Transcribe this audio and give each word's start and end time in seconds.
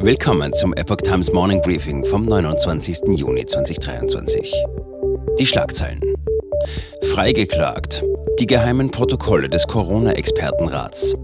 Willkommen 0.00 0.52
zum 0.52 0.74
Epoch 0.74 0.98
Times 0.98 1.32
Morning 1.32 1.62
Briefing 1.62 2.04
vom 2.04 2.24
29. 2.24 2.98
Juni 3.16 3.46
2023. 3.46 4.52
Die 5.38 5.46
Schlagzeilen. 5.46 6.00
Freigeklagt. 7.12 8.04
Die 8.38 8.46
geheimen 8.46 8.90
Protokolle 8.90 9.48
des 9.48 9.66
Corona-Expertenrats. 9.66 11.16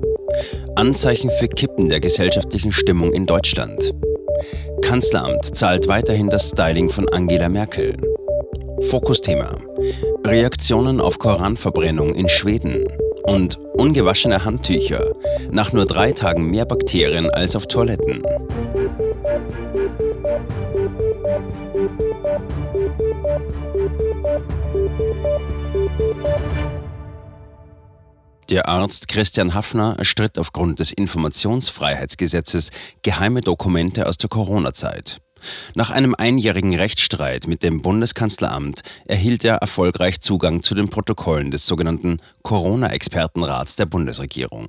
Anzeichen 0.77 1.30
für 1.39 1.48
Kippen 1.48 1.89
der 1.89 2.00
gesellschaftlichen 2.00 2.73
Stimmung 2.73 3.12
in 3.12 3.27
Deutschland. 3.27 3.93
Kanzleramt 4.80 5.57
zahlt 5.57 5.89
weiterhin 5.89 6.29
das 6.29 6.48
Styling 6.48 6.89
von 6.89 7.09
Angela 7.11 7.48
Merkel. 7.48 7.96
Fokusthema. 8.89 9.57
Reaktionen 10.25 11.00
auf 11.00 11.18
Koranverbrennung 11.18 12.14
in 12.14 12.29
Schweden 12.29 12.84
und 13.25 13.59
ungewaschene 13.75 14.45
Handtücher, 14.45 15.12
nach 15.50 15.73
nur 15.73 15.86
drei 15.86 16.12
Tagen 16.12 16.50
mehr 16.50 16.64
Bakterien 16.64 17.30
als 17.30 17.56
auf 17.56 17.66
Toiletten. 17.66 18.23
Der 28.50 28.69
Arzt 28.69 29.09
Christian 29.09 29.55
Hafner 29.55 29.95
erstritt 29.97 30.39
aufgrund 30.39 30.78
des 30.78 30.92
Informationsfreiheitsgesetzes 30.92 32.70
geheime 33.02 33.41
Dokumente 33.41 34.06
aus 34.06 34.19
der 34.19 34.28
Corona-Zeit. 34.28 35.23
Nach 35.74 35.91
einem 35.91 36.14
einjährigen 36.14 36.74
Rechtsstreit 36.74 37.46
mit 37.46 37.62
dem 37.62 37.83
Bundeskanzleramt 37.83 38.83
erhielt 39.05 39.45
er 39.45 39.56
erfolgreich 39.56 40.20
Zugang 40.20 40.62
zu 40.62 40.74
den 40.74 40.88
Protokollen 40.88 41.50
des 41.50 41.66
sogenannten 41.66 42.19
Corona-Expertenrats 42.42 43.77
der 43.77 43.86
Bundesregierung. 43.86 44.69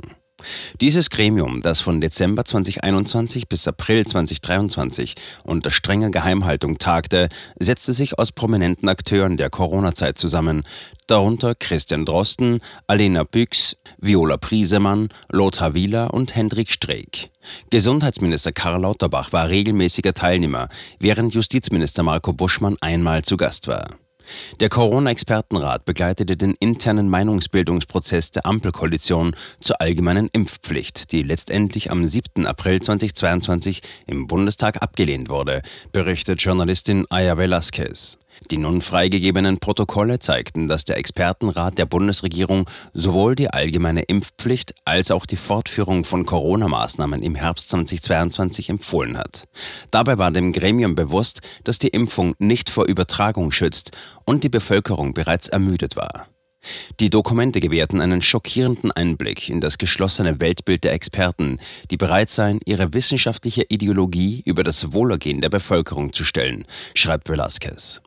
Dieses 0.82 1.10
Gremium, 1.10 1.62
das 1.62 1.82
von 1.82 2.02
Dezember 2.02 2.46
2021 2.46 3.48
bis 3.48 3.68
April 3.68 4.06
2023 4.06 5.16
unter 5.44 5.72
strenger 5.72 6.10
Geheimhaltung 6.10 6.78
tagte, 6.78 7.30
setzte 7.60 7.94
sich 7.94 8.18
aus 8.20 8.32
prominenten 8.32 8.90
Akteuren 8.90 9.38
der 9.38 9.50
Corona-Zeit 9.50 10.18
zusammen, 10.18 10.64
darunter 11.08 11.56
Christian 11.56 12.06
Drosten, 12.06 12.60
Alena 12.88 13.24
Büchs, 13.24 13.78
Viola 14.00 14.38
Priesemann, 14.38 15.10
Lothar 15.32 15.74
Wieler 15.74 16.14
und 16.14 16.36
Hendrik 16.36 16.72
Streeck. 16.72 17.30
Gesundheitsminister 17.70 18.52
Karl 18.52 18.82
Lauterbach 18.82 19.34
war 19.34 19.50
regelmäßiger 19.50 20.14
Teilnehmer, 20.14 20.70
während 21.00 21.34
Justizminister 21.34 22.04
Marco 22.04 22.34
Buschmann 22.34 22.78
einmal 22.82 23.24
zu 23.24 23.38
Gast 23.38 23.68
war. 23.68 23.96
Der 24.60 24.70
Corona-Expertenrat 24.70 25.86
begleitete 25.86 26.38
den 26.38 26.56
internen 26.60 27.10
Meinungsbildungsprozess 27.10 28.32
der 28.32 28.46
Ampelkoalition 28.46 29.36
zur 29.60 29.82
allgemeinen 29.82 30.30
Impfpflicht, 30.32 31.12
die 31.12 31.24
letztendlich 31.24 31.92
am 31.92 32.06
7. 32.06 32.46
April 32.46 32.82
2022 32.82 33.82
im 34.08 34.28
Bundestag 34.28 34.82
abgelehnt 34.82 35.30
wurde, 35.30 35.62
berichtet 35.92 36.42
Journalistin 36.42 37.06
Aya 37.10 37.38
Velasquez. 37.38 38.18
Die 38.52 38.58
nun 38.58 38.82
freigegebenen 38.82 39.60
Protokolle 39.60 40.20
zeigten, 40.20 40.68
dass 40.68 40.86
der 40.86 40.98
Expertenrat 40.98 41.78
der 41.78 41.86
Bundesregierung 41.86 42.70
sowohl 42.94 43.36
die 43.36 43.50
allgemeine 43.50 44.04
Impfpflicht 44.04 44.74
als 44.86 45.12
auch 45.12 45.26
die 45.26 45.36
Fortführung 45.36 46.04
von 46.04 46.26
Corona-Maßnahmen 46.26 47.22
im 47.22 47.36
Herbst 47.36 47.70
2022 47.70 48.70
empfohlen 48.70 49.18
hat. 49.18 49.48
Dabei 49.92 50.18
war 50.18 50.32
dem 50.32 50.52
Gremium 50.52 50.96
bewusst, 50.96 51.42
dass 51.64 51.80
die 51.80 51.90
Impfung 51.90 52.36
nicht 52.40 52.70
vor 52.70 52.86
Übertragung 52.86 53.52
schützt 53.52 53.92
und 54.26 54.44
die 54.44 54.50
Bevölkerung 54.50 55.14
bereits 55.14 55.48
ermüdet 55.48 55.96
war. 55.96 56.28
Die 57.00 57.10
Dokumente 57.10 57.60
gewährten 57.60 58.02
einen 58.02 58.22
schockierenden 58.22 58.92
Einblick 58.92 59.50
in 59.50 59.62
das 59.62 59.78
geschlossene 59.78 60.40
Weltbild 60.40 60.84
der 60.84 60.94
Experten, 60.94 61.60
die 61.92 61.98
bereit 61.98 62.30
seien, 62.30 62.60
ihre 62.66 62.94
wissenschaftliche 62.94 63.66
Ideologie 63.70 64.42
über 64.46 64.64
das 64.64 64.94
Wohlergehen 64.94 65.42
der 65.42 65.50
Bevölkerung 65.50 66.14
zu 66.14 66.24
stellen, 66.24 66.66
schreibt 66.96 67.30
Velasquez. 67.30 68.02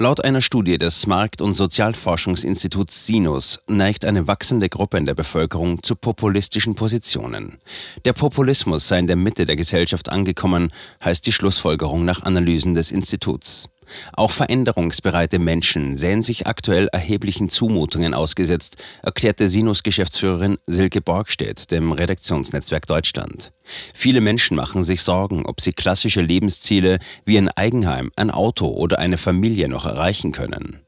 Laut 0.00 0.24
einer 0.24 0.40
Studie 0.40 0.78
des 0.78 1.08
Markt- 1.08 1.42
und 1.42 1.54
Sozialforschungsinstituts 1.54 3.04
Sinus 3.04 3.58
neigt 3.66 4.04
eine 4.04 4.28
wachsende 4.28 4.68
Gruppe 4.68 4.96
in 4.96 5.04
der 5.04 5.16
Bevölkerung 5.16 5.82
zu 5.82 5.96
populistischen 5.96 6.76
Positionen. 6.76 7.58
Der 8.04 8.12
Populismus 8.12 8.86
sei 8.86 9.00
in 9.00 9.08
der 9.08 9.16
Mitte 9.16 9.44
der 9.44 9.56
Gesellschaft 9.56 10.08
angekommen, 10.08 10.70
heißt 11.04 11.26
die 11.26 11.32
Schlussfolgerung 11.32 12.04
nach 12.04 12.22
Analysen 12.22 12.74
des 12.74 12.92
Instituts. 12.92 13.68
Auch 14.12 14.30
veränderungsbereite 14.30 15.38
Menschen 15.38 15.96
sähen 15.96 16.22
sich 16.22 16.46
aktuell 16.46 16.88
erheblichen 16.88 17.48
Zumutungen 17.48 18.14
ausgesetzt, 18.14 18.82
erklärte 19.02 19.48
Sinus-Geschäftsführerin 19.48 20.58
Silke 20.66 21.00
Borgstedt 21.00 21.70
dem 21.70 21.92
Redaktionsnetzwerk 21.92 22.86
Deutschland. 22.86 23.52
Viele 23.94 24.20
Menschen 24.20 24.56
machen 24.56 24.82
sich 24.82 25.02
Sorgen, 25.02 25.46
ob 25.46 25.60
sie 25.60 25.72
klassische 25.72 26.22
Lebensziele 26.22 26.98
wie 27.24 27.38
ein 27.38 27.48
Eigenheim, 27.50 28.10
ein 28.16 28.30
Auto 28.30 28.68
oder 28.68 28.98
eine 28.98 29.18
Familie 29.18 29.68
noch 29.68 29.86
erreichen 29.86 30.32
können. 30.32 30.80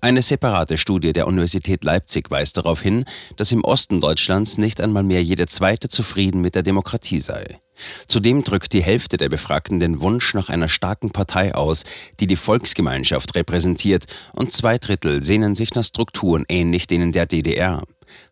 Eine 0.00 0.22
separate 0.22 0.78
Studie 0.78 1.12
der 1.12 1.26
Universität 1.26 1.84
Leipzig 1.84 2.30
weist 2.30 2.58
darauf 2.58 2.80
hin, 2.80 3.04
dass 3.36 3.52
im 3.52 3.64
Osten 3.64 4.00
Deutschlands 4.00 4.58
nicht 4.58 4.80
einmal 4.80 5.02
mehr 5.02 5.22
jede 5.22 5.46
zweite 5.46 5.88
zufrieden 5.88 6.40
mit 6.40 6.54
der 6.54 6.62
Demokratie 6.62 7.20
sei. 7.20 7.58
Zudem 8.06 8.44
drückt 8.44 8.72
die 8.72 8.82
Hälfte 8.82 9.16
der 9.16 9.28
Befragten 9.28 9.80
den 9.80 10.00
Wunsch 10.00 10.34
nach 10.34 10.48
einer 10.48 10.68
starken 10.68 11.10
Partei 11.10 11.54
aus, 11.54 11.84
die 12.20 12.26
die 12.26 12.36
Volksgemeinschaft 12.36 13.34
repräsentiert, 13.34 14.04
und 14.32 14.52
zwei 14.52 14.78
Drittel 14.78 15.22
sehnen 15.22 15.54
sich 15.54 15.74
nach 15.74 15.84
Strukturen 15.84 16.44
ähnlich 16.48 16.86
denen 16.86 17.12
der 17.12 17.26
DDR. 17.26 17.82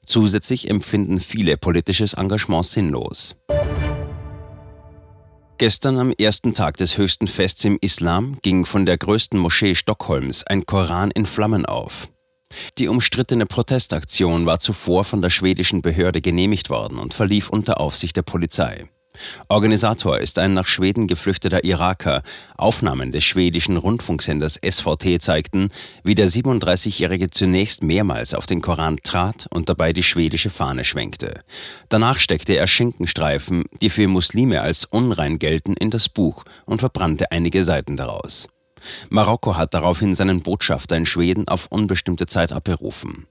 Zusätzlich 0.07 0.69
empfinden 0.69 1.19
viele 1.19 1.57
politisches 1.57 2.15
Engagement 2.15 2.67
sinnlos. 2.67 3.37
Gestern 5.63 5.97
am 5.97 6.11
ersten 6.11 6.55
Tag 6.55 6.77
des 6.79 6.99
höchsten 6.99 7.29
Fests 7.29 7.65
im 7.65 7.79
Islam 7.81 8.37
ging 8.43 8.65
von 8.65 8.85
der 8.85 8.99
größten 8.99 9.39
Moschee 9.39 9.77
Stockholms 9.77 10.43
ein 10.43 10.67
Koran 10.67 11.13
in 11.13 11.25
Flammen 11.25 11.67
auf. 11.67 12.09
Die 12.79 12.89
umstrittene 12.89 13.47
Protestaktion 13.47 14.45
war 14.45 14.59
zuvor 14.59 15.05
von 15.05 15.23
der 15.23 15.31
schwedischen 15.31 15.81
Behörde 15.81 16.21
genehmigt 16.21 16.69
worden 16.69 16.99
und 16.99 17.15
verlief 17.15 17.49
unter 17.49 17.79
Aufsicht 17.79 18.17
der 18.17 18.23
Polizei. 18.23 18.89
Organisator 19.49 20.19
ist 20.19 20.39
ein 20.39 20.55
nach 20.55 20.67
Schweden 20.67 21.07
geflüchteter 21.07 21.65
Iraker. 21.65 22.23
Aufnahmen 22.57 23.13
des 23.13 23.25
schwedischen 23.25 23.77
Rundfunksenders 23.77 24.59
SVT 24.65 25.21
zeigten, 25.21 25.71
wie 26.03 26.15
der 26.15 26.29
37-Jährige 26.29 27.31
zunächst 27.31 27.83
mehrmals 27.83 28.35
auf 28.35 28.47
den 28.47 28.63
Koran 28.63 28.97
trat 29.03 29.47
und 29.51 29.69
dabei 29.69 29.93
die 29.93 30.03
schwedische 30.03 30.51
Fahne 30.51 30.85
schwenkte. 30.85 31.41
Danach 31.89 32.19
steckte 32.19 32.55
er 32.55 32.67
Schinkenstreifen, 32.67 33.65
die 33.81 33.91
für 33.91 34.09
Muslime 34.09 34.63
als 34.63 34.85
unrein 34.85 35.39
gelten, 35.39 35.75
in 35.75 35.91
das 35.91 36.09
Buch 36.09 36.45
und 36.65 36.81
verbrannte 36.81 37.31
einige 37.31 37.65
Seiten 37.65 37.97
daraus. 37.97 38.49
Marokko 39.11 39.57
hat 39.57 39.75
daraufhin 39.75 40.15
seinen 40.15 40.43
Botschafter 40.43 40.97
in 40.97 41.07
Schweden 41.07 41.47
auf 41.47 41.67
unbestimmte 41.71 42.27
Zeit 42.27 42.53
abberufen. 42.53 43.27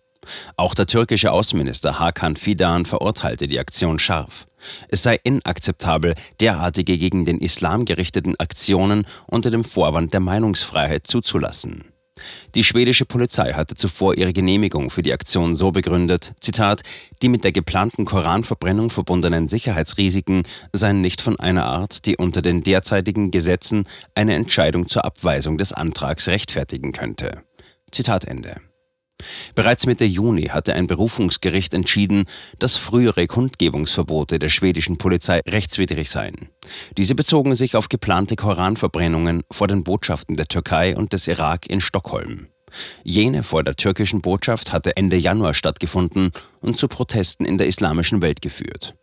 Auch 0.56 0.76
der 0.76 0.86
türkische 0.86 1.32
Außenminister 1.32 2.00
Hakan 2.00 2.36
Fidan 2.36 2.86
verurteilte 2.86 3.48
die 3.48 3.60
Aktion 3.60 4.00
scharf. 4.00 4.48
Es 4.90 5.04
sei 5.04 5.20
inakzeptabel, 5.24 6.16
derartige 6.40 6.98
gegen 6.98 7.26
den 7.26 7.40
Islam 7.40 7.86
gerichteten 7.86 8.36
Aktionen 8.40 9.06
unter 9.28 9.50
dem 9.50 9.64
Vorwand 9.64 10.14
der 10.14 10.20
Meinungsfreiheit 10.20 11.08
zuzulassen. 11.08 11.86
Die 12.56 12.64
schwedische 12.64 13.06
Polizei 13.06 13.54
hatte 13.54 13.76
zuvor 13.76 14.16
ihre 14.16 14.34
Genehmigung 14.34 14.90
für 14.90 15.02
die 15.02 15.14
Aktion 15.14 15.56
so 15.56 15.72
begründet, 15.72 16.34
Zitat, 16.40 16.82
die 17.22 17.30
mit 17.30 17.44
der 17.44 17.52
geplanten 17.52 18.06
Koranverbrennung 18.06 18.90
verbundenen 18.90 19.48
Sicherheitsrisiken 19.48 20.44
seien 20.74 21.02
nicht 21.02 21.22
von 21.22 21.40
einer 21.40 21.66
Art, 21.66 22.06
die 22.06 22.18
unter 22.18 22.42
den 22.42 22.62
derzeitigen 22.62 23.32
Gesetzen 23.32 23.86
eine 24.16 24.36
Entscheidung 24.36 24.88
zur 24.88 25.06
Abweisung 25.06 25.58
des 25.58 25.74
Antrags 25.74 26.28
rechtfertigen 26.28 26.92
könnte. 26.92 27.44
Zitat 27.92 28.26
Ende. 28.26 28.56
Bereits 29.56 29.86
Mitte 29.86 30.06
Juni 30.06 30.48
hatte 30.48 30.74
ein 30.74 30.88
Berufungsgericht 30.88 31.74
entschieden, 31.74 32.26
dass 32.60 32.78
frühere 32.78 33.28
Kundgebungsverbote 33.28 34.40
der 34.40 34.50
schwedischen 34.50 34.98
Polizei 34.98 35.42
rechtswidrig 35.48 36.10
seien. 36.10 36.50
Diese 36.98 37.16
bezogen 37.16 37.56
sich 37.56 37.76
auf 37.76 37.90
geplante 37.90 38.36
Koranverbrennungen 38.36 39.44
vor 39.52 39.68
den 39.68 39.84
Botschaften 39.84 40.36
der 40.36 40.48
Türkei 40.48 40.96
und 40.96 41.14
des 41.14 41.28
Irak 41.28 41.70
in 41.70 41.82
Stockholm. 41.82 42.48
Jene 43.04 43.44
vor 43.44 43.64
der 43.64 43.76
türkischen 43.76 44.22
Botschaft 44.22 44.72
hatte 44.72 44.96
Ende 44.96 45.18
Januar 45.18 45.54
stattgefunden 45.54 46.32
und 46.62 46.78
zu 46.78 46.88
Protesten 46.88 47.46
in 47.46 47.58
der 47.58 47.68
islamischen 47.68 48.22
Welt 48.22 48.42
geführt. 48.42 48.96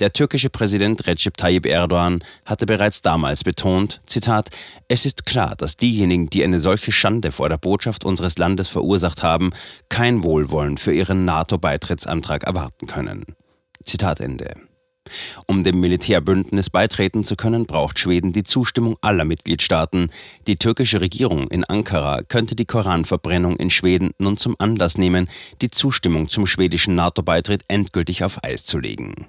Der 0.00 0.12
türkische 0.12 0.50
Präsident 0.50 1.06
Recep 1.06 1.36
Tayyip 1.36 1.66
Erdogan 1.66 2.24
hatte 2.44 2.66
bereits 2.66 3.00
damals 3.00 3.44
betont, 3.44 4.00
Zitat, 4.06 4.50
es 4.88 5.06
ist 5.06 5.24
klar, 5.24 5.54
dass 5.54 5.76
diejenigen, 5.76 6.26
die 6.26 6.42
eine 6.42 6.58
solche 6.58 6.90
Schande 6.90 7.30
vor 7.30 7.48
der 7.48 7.58
Botschaft 7.58 8.04
unseres 8.04 8.36
Landes 8.36 8.68
verursacht 8.68 9.22
haben, 9.22 9.52
kein 9.88 10.24
Wohlwollen 10.24 10.78
für 10.78 10.92
ihren 10.92 11.24
NATO-Beitrittsantrag 11.24 12.42
erwarten 12.42 12.88
können. 12.88 13.24
Zitat 13.84 14.18
Ende. 14.18 14.54
Um 15.46 15.64
dem 15.64 15.80
Militärbündnis 15.80 16.70
beitreten 16.70 17.24
zu 17.24 17.36
können, 17.36 17.66
braucht 17.66 17.98
Schweden 17.98 18.32
die 18.32 18.42
Zustimmung 18.42 18.96
aller 19.00 19.24
Mitgliedstaaten. 19.24 20.10
Die 20.46 20.56
türkische 20.56 21.00
Regierung 21.00 21.48
in 21.48 21.64
Ankara 21.64 22.22
könnte 22.22 22.56
die 22.56 22.64
Koranverbrennung 22.64 23.56
in 23.56 23.70
Schweden 23.70 24.10
nun 24.18 24.36
zum 24.36 24.56
Anlass 24.58 24.98
nehmen, 24.98 25.28
die 25.60 25.70
Zustimmung 25.70 26.28
zum 26.28 26.46
schwedischen 26.46 26.94
NATO-Beitritt 26.94 27.64
endgültig 27.68 28.24
auf 28.24 28.42
Eis 28.42 28.64
zu 28.64 28.78
legen. 28.78 29.26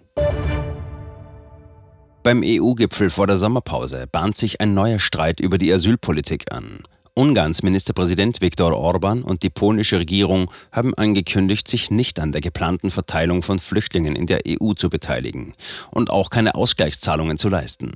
Beim 2.25 2.42
EU-Gipfel 2.44 3.12
vor 3.12 3.27
der 3.27 3.38
Sommerpause 3.38 4.07
bahnt 4.12 4.36
sich 4.36 4.60
ein 4.60 4.74
neuer 4.74 4.98
Streit 4.98 5.39
über 5.39 5.60
die 5.60 5.72
Asylpolitik 5.72 6.51
an. 6.51 6.80
Ungarns 7.13 7.62
Ministerpräsident 7.62 8.42
Viktor 8.42 8.75
Orban 8.75 9.22
und 9.22 9.44
die 9.44 9.51
polnische 9.51 10.00
Regierung 10.00 10.50
haben 10.72 10.95
angekündigt, 10.95 11.68
sich 11.68 11.92
nicht 11.92 12.19
an 12.19 12.31
der 12.31 12.42
geplanten 12.42 12.89
Verteilung 12.89 13.44
von 13.44 13.60
Flüchtlingen 13.60 14.16
in 14.16 14.25
der 14.25 14.39
EU 14.48 14.74
zu 14.74 14.89
beteiligen 14.89 15.54
und 15.92 16.10
auch 16.10 16.31
keine 16.31 16.56
Ausgleichszahlungen 16.56 17.38
zu 17.38 17.48
leisten. 17.48 17.92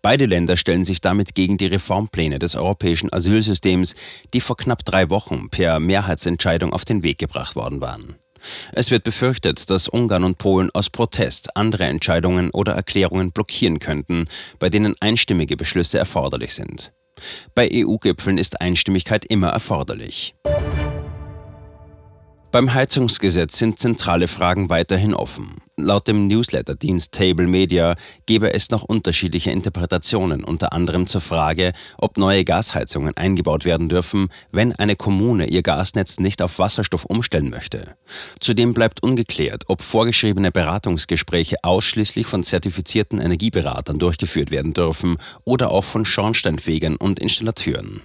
Beide 0.00 0.24
Länder 0.24 0.56
stellen 0.56 0.84
sich 0.84 1.02
damit 1.02 1.34
gegen 1.34 1.58
die 1.58 1.66
Reformpläne 1.66 2.38
des 2.38 2.54
europäischen 2.54 3.12
Asylsystems, 3.12 3.96
die 4.32 4.40
vor 4.40 4.56
knapp 4.56 4.82
drei 4.82 5.10
Wochen 5.10 5.50
per 5.50 5.78
Mehrheitsentscheidung 5.78 6.72
auf 6.72 6.86
den 6.86 7.02
Weg 7.02 7.18
gebracht 7.18 7.54
worden 7.54 7.82
waren. 7.82 8.16
Es 8.72 8.90
wird 8.90 9.04
befürchtet, 9.04 9.70
dass 9.70 9.88
Ungarn 9.88 10.24
und 10.24 10.38
Polen 10.38 10.70
aus 10.72 10.90
Protest 10.90 11.56
andere 11.56 11.84
Entscheidungen 11.84 12.50
oder 12.50 12.72
Erklärungen 12.72 13.32
blockieren 13.32 13.78
könnten, 13.78 14.26
bei 14.58 14.68
denen 14.68 14.94
einstimmige 15.00 15.56
Beschlüsse 15.56 15.98
erforderlich 15.98 16.54
sind. 16.54 16.92
Bei 17.54 17.68
EU-Gipfeln 17.72 18.38
ist 18.38 18.60
Einstimmigkeit 18.60 19.24
immer 19.24 19.48
erforderlich. 19.48 20.34
Beim 22.50 22.72
Heizungsgesetz 22.72 23.58
sind 23.58 23.78
zentrale 23.78 24.26
Fragen 24.26 24.70
weiterhin 24.70 25.14
offen. 25.14 25.56
Laut 25.80 26.08
dem 26.08 26.26
Newsletterdienst 26.26 27.12
Table 27.12 27.46
Media 27.46 27.94
gebe 28.26 28.52
es 28.52 28.68
noch 28.70 28.82
unterschiedliche 28.82 29.52
Interpretationen, 29.52 30.42
unter 30.42 30.72
anderem 30.72 31.06
zur 31.06 31.20
Frage, 31.20 31.72
ob 31.98 32.18
neue 32.18 32.44
Gasheizungen 32.44 33.16
eingebaut 33.16 33.64
werden 33.64 33.88
dürfen, 33.88 34.26
wenn 34.50 34.72
eine 34.72 34.96
Kommune 34.96 35.46
ihr 35.46 35.62
Gasnetz 35.62 36.18
nicht 36.18 36.42
auf 36.42 36.58
Wasserstoff 36.58 37.04
umstellen 37.04 37.48
möchte. 37.48 37.94
Zudem 38.40 38.74
bleibt 38.74 39.04
ungeklärt, 39.04 39.66
ob 39.68 39.80
vorgeschriebene 39.82 40.50
Beratungsgespräche 40.50 41.58
ausschließlich 41.62 42.26
von 42.26 42.42
zertifizierten 42.42 43.20
Energieberatern 43.20 44.00
durchgeführt 44.00 44.50
werden 44.50 44.74
dürfen 44.74 45.16
oder 45.44 45.70
auch 45.70 45.84
von 45.84 46.04
Schornsteinfegern 46.04 46.96
und 46.96 47.20
Installateuren. 47.20 48.02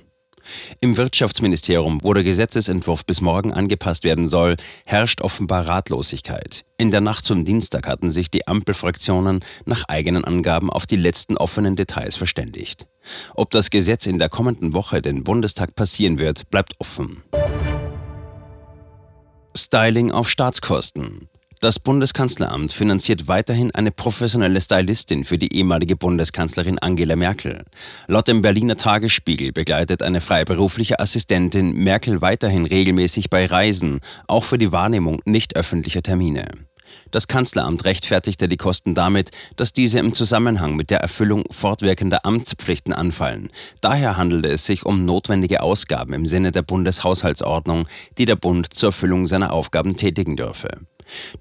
Im 0.80 0.98
Wirtschaftsministerium, 0.98 2.00
wo 2.04 2.14
der 2.14 2.24
Gesetzesentwurf 2.24 3.06
bis 3.06 3.22
morgen 3.22 3.54
angepasst 3.54 4.04
werden 4.04 4.28
soll, 4.28 4.58
herrscht 4.86 5.22
offenbar 5.22 5.68
Ratlosigkeit. 5.68 6.66
In 6.78 6.92
der 6.92 7.02
Nacht 7.02 7.26
zum 7.26 7.46
Dienstag 7.46 7.88
hatten 7.88 8.12
sich 8.12 8.30
die 8.30 8.48
Ampelfraktionen 8.48 9.44
nach 9.66 9.86
eigenen 9.88 10.26
Angaben 10.26 10.70
auf 10.70 10.86
die 10.86 10.98
letzten 10.98 11.38
offenen 11.38 11.76
Details 11.76 12.16
verständigt. 12.16 12.88
Ob 13.36 13.52
das 13.52 13.70
Gesetz 13.70 14.06
in 14.06 14.20
der 14.20 14.30
kommenden 14.30 14.74
Woche 14.74 15.02
den 15.02 15.24
Bundestag 15.24 15.76
passieren 15.76 16.20
wird, 16.20 16.50
bleibt 16.50 16.74
offen. 16.80 17.24
Styling 19.56 20.12
auf 20.12 20.30
Staatskosten. 20.30 21.30
Das 21.64 21.80
Bundeskanzleramt 21.80 22.74
finanziert 22.74 23.30
weiterhin 23.30 23.72
eine 23.74 23.92
professionelle 23.92 24.60
Stylistin 24.60 25.24
für 25.24 25.38
die 25.38 25.56
ehemalige 25.56 25.96
Bundeskanzlerin 25.96 26.78
Angela 26.78 27.16
Merkel. 27.16 27.64
Laut 28.08 28.28
dem 28.28 28.42
Berliner 28.42 28.76
Tagesspiegel 28.76 29.54
begleitet 29.54 30.02
eine 30.02 30.20
freiberufliche 30.20 31.00
Assistentin 31.00 31.72
Merkel 31.72 32.22
weiterhin 32.22 32.66
regelmäßig 32.66 33.30
bei 33.30 33.46
Reisen, 33.46 34.02
auch 34.28 34.44
für 34.44 34.58
die 34.58 34.74
Wahrnehmung 34.74 35.22
nicht 35.24 35.56
öffentlicher 35.56 36.02
Termine. 36.02 36.50
Das 37.12 37.28
Kanzleramt 37.28 37.86
rechtfertigte 37.86 38.48
die 38.48 38.58
Kosten 38.58 38.96
damit, 38.96 39.32
dass 39.56 39.74
diese 39.74 40.00
im 40.00 40.14
Zusammenhang 40.14 40.76
mit 40.76 40.90
der 40.90 41.00
Erfüllung 41.00 41.44
fortwirkender 41.52 42.26
Amtspflichten 42.26 42.94
anfallen. 42.94 43.50
Daher 43.82 44.18
handelte 44.18 44.50
es 44.50 44.66
sich 44.66 44.86
um 44.86 45.06
notwendige 45.06 45.62
Ausgaben 45.62 46.14
im 46.14 46.26
Sinne 46.26 46.52
der 46.52 46.64
Bundeshaushaltsordnung, 46.64 47.88
die 48.18 48.26
der 48.26 48.36
Bund 48.36 48.74
zur 48.74 48.90
Erfüllung 48.90 49.28
seiner 49.28 49.54
Aufgaben 49.54 49.96
tätigen 49.96 50.36
dürfe. 50.36 50.70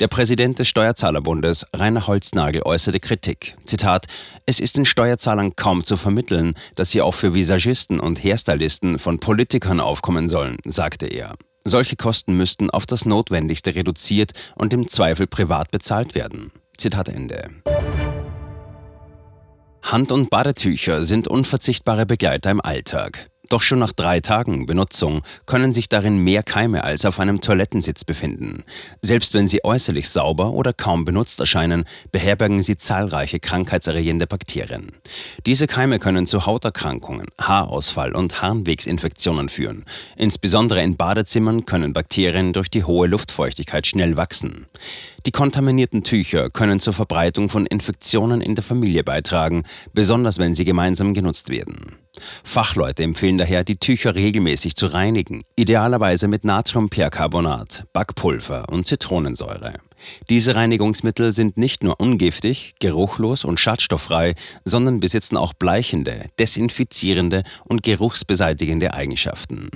Der 0.01 0.09
Präsident 0.09 0.59
des 0.59 0.69
Steuerzahlerbundes, 0.69 1.67
Rainer 1.75 2.07
Holznagel, 2.07 2.63
äußerte 2.63 3.01
Kritik. 3.01 3.57
Zitat: 3.65 4.07
Es 4.47 4.61
ist 4.61 4.77
den 4.77 4.85
Steuerzahlern 4.85 5.57
kaum 5.57 5.85
zu 5.85 5.97
vermitteln, 5.97 6.55
dass 6.75 6.91
sie 6.91 7.03
auch 7.03 7.15
für 7.15 7.35
Visagisten 7.35 8.01
und 8.01 8.23
Hairstylisten 8.23 8.99
von 8.99 9.19
Politikern 9.19 9.81
aufkommen 9.81 10.29
sollen, 10.29 10.57
sagte 10.65 11.07
er. 11.07 11.37
Solche 11.65 11.97
Kosten 11.97 12.37
müssten 12.37 12.71
auf 12.71 12.87
das 12.87 13.05
Notwendigste 13.05 13.75
reduziert 13.75 14.33
und 14.57 14.73
im 14.73 14.89
Zweifel 14.89 15.27
privat 15.27 15.71
bezahlt 15.71 16.15
werden. 16.15 16.53
Zitat 16.77 17.09
Ende. 17.09 17.51
Hand- 19.83 20.13
und 20.13 20.31
Badetücher 20.31 21.05
sind 21.05 21.29
unverzichtbare 21.29 22.07
Begleiter 22.07 22.51
im 22.51 22.61
Alltag. 22.61 23.32
Doch 23.53 23.61
schon 23.61 23.81
nach 23.81 23.93
drei 23.93 24.21
Tagen 24.21 24.65
Benutzung 24.65 25.21
können 25.45 25.75
sich 25.75 25.91
darin 25.91 26.17
mehr 26.17 26.43
Keime 26.43 26.85
als 26.85 27.05
auf 27.05 27.21
einem 27.21 27.43
Toilettensitz 27.43 28.03
befinden. 28.03 28.65
Selbst 29.03 29.35
wenn 29.35 29.47
sie 29.47 29.63
äußerlich 29.63 30.09
sauber 30.09 30.53
oder 30.53 30.73
kaum 30.73 31.05
benutzt 31.05 31.39
erscheinen, 31.39 31.85
beherbergen 32.13 32.63
sie 32.63 32.79
zahlreiche 32.79 33.41
krankheitserregende 33.41 34.27
Bakterien. 34.27 34.93
Diese 35.45 35.67
Keime 35.67 35.99
können 35.99 36.27
zu 36.27 36.47
Hauterkrankungen, 36.47 37.27
Haarausfall 37.39 38.15
und 38.15 38.41
Harnwegsinfektionen 38.41 39.51
führen. 39.51 39.85
Insbesondere 40.17 40.83
in 40.83 40.97
Badezimmern 40.97 41.67
können 41.67 41.93
Bakterien 41.93 42.55
durch 42.55 42.71
die 42.71 42.85
hohe 42.85 43.07
Luftfeuchtigkeit 43.07 43.87
schnell 43.87 44.17
wachsen. 44.17 44.67
Die 45.25 45.31
kontaminierten 45.31 46.03
Tücher 46.03 46.51
können 46.51 46.81
zur 46.81 46.93
Verbreitung 46.93 47.49
von 47.49 47.67
Infektionen 47.67 48.41
in 48.41 48.57
der 48.57 48.65
Familie 48.65 49.05
beitragen, 49.05 49.63
besonders 49.93 50.39
wenn 50.39 50.55
sie 50.55 50.65
gemeinsam 50.65 51.15
genutzt 51.15 51.49
werden. 51.49 51.97
Fachleute 52.43 53.05
empfehlen 53.05 53.39
daher, 53.39 53.63
die 53.63 53.77
Tücher 53.77 54.15
regelmäßig 54.15 54.75
zu 54.75 54.87
reinigen, 54.87 55.43
idealerweise 55.57 56.27
mit 56.27 56.45
Natriumpercarbonat, 56.45 57.85
Backpulver 57.93 58.69
und 58.69 58.87
Zitronensäure. 58.87 59.75
Diese 60.29 60.57
Reinigungsmittel 60.57 61.31
sind 61.31 61.57
nicht 61.57 61.85
nur 61.85 62.01
ungiftig, 62.01 62.75
geruchlos 62.81 63.45
und 63.45 63.61
schadstofffrei, 63.61 64.35
sondern 64.65 64.99
besitzen 64.99 65.37
auch 65.37 65.53
bleichende, 65.53 66.27
desinfizierende 66.39 67.45
und 67.65 67.85
geruchsbeseitigende 67.85 68.95
Eigenschaften. 68.95 69.71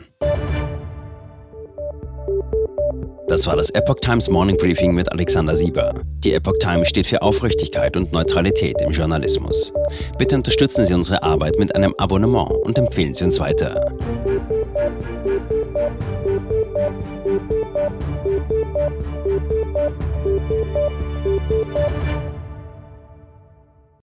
Das 3.29 3.45
war 3.49 3.57
das 3.57 3.71
Epoch 3.71 3.97
Times 3.97 4.29
Morning 4.31 4.57
Briefing 4.57 4.95
mit 4.95 5.11
Alexander 5.11 5.57
Sieber. 5.57 5.95
Die 6.19 6.33
Epoch 6.33 6.59
Times 6.61 6.89
steht 6.89 7.09
für 7.09 7.23
Aufrichtigkeit 7.23 7.97
und 7.97 8.13
Neutralität 8.13 8.81
im 8.81 8.93
Journalismus. 8.93 9.73
Bitte 10.17 10.37
unterstützen 10.37 10.87
Sie 10.87 10.95
unsere 10.95 11.25
Arbeit 11.25 11.59
mit 11.59 11.75
einem 11.75 11.93
Abonnement 11.99 12.53
und 12.63 12.79
empfehlen 12.79 13.15
Sie 13.15 13.25
uns 13.25 13.41
weiter. 13.41 13.85